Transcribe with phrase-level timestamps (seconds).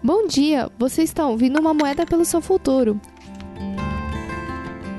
[0.00, 3.00] Bom dia, você está ouvindo uma moeda pelo seu futuro.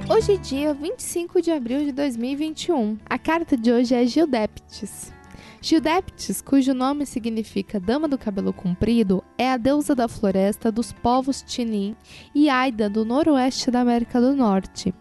[0.10, 2.98] Hoje é dia 25 de abril de 2021.
[3.10, 5.14] A carta de hoje é Gildeptis.
[5.62, 11.42] Gildeptis, cujo nome significa Dama do Cabelo Comprido, é a deusa da floresta dos povos
[11.42, 11.96] Tinin
[12.36, 14.94] e Aida do noroeste da América do Norte.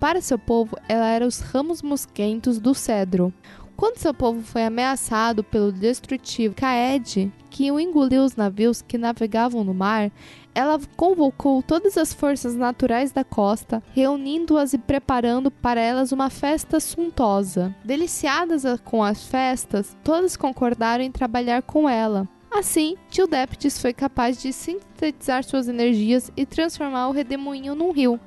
[0.00, 3.32] Para seu povo, ela era os ramos mosquentos do cedro.
[3.76, 9.64] Quando seu povo foi ameaçado pelo destrutivo Caed, que o engoliu os navios que navegavam
[9.64, 10.12] no mar,
[10.54, 16.78] ela convocou todas as forças naturais da costa, reunindo-as e preparando para elas uma festa
[16.78, 17.74] suntuosa.
[17.84, 22.28] Deliciadas com as festas, todas concordaram em trabalhar com ela.
[22.52, 28.20] Assim, Tildeptes foi capaz de sintetizar suas energias e transformar o redemoinho num rio,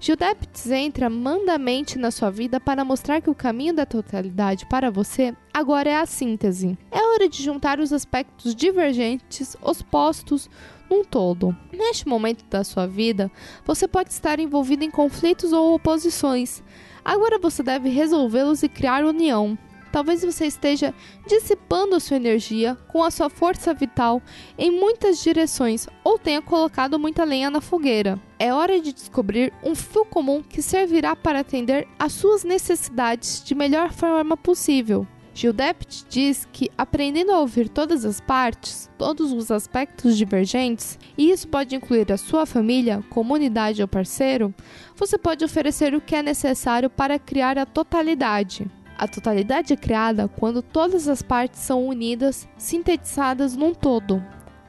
[0.00, 5.34] Gildeptes entra mandamente na sua vida para mostrar que o caminho da totalidade para você
[5.52, 6.78] agora é a síntese.
[6.90, 10.48] É hora de juntar os aspectos divergentes, os postos,
[10.88, 11.54] num todo.
[11.72, 13.30] Neste momento da sua vida,
[13.64, 16.62] você pode estar envolvido em conflitos ou oposições.
[17.04, 19.58] Agora você deve resolvê-los e criar união.
[19.90, 20.94] Talvez você esteja
[21.26, 24.22] dissipando a sua energia com a sua força vital
[24.56, 28.18] em muitas direções ou tenha colocado muita lenha na fogueira.
[28.38, 33.54] É hora de descobrir um fio comum que servirá para atender às suas necessidades de
[33.54, 35.06] melhor forma possível.
[35.38, 41.46] Gildept diz que aprendendo a ouvir todas as partes, todos os aspectos divergentes, e isso
[41.46, 44.52] pode incluir a sua família, comunidade ou parceiro,
[44.96, 48.68] você pode oferecer o que é necessário para criar a totalidade.
[48.98, 54.20] A totalidade é criada quando todas as partes são unidas, sintetizadas num todo.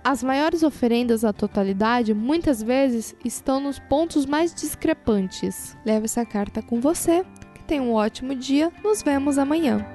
[0.04, 5.76] As maiores oferendas à totalidade muitas vezes estão nos pontos mais discrepantes.
[5.84, 7.26] Leve essa carta com você.
[7.56, 8.72] Que tenha um ótimo dia.
[8.84, 9.86] Nos vemos amanhã.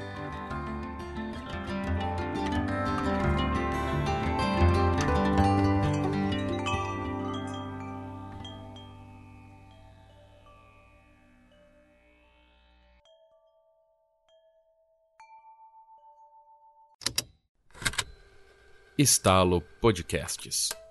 [18.96, 20.83] Estalo Podcasts.